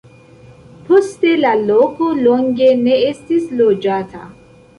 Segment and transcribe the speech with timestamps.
[0.87, 4.25] Poste la loko longe ne estis loĝata.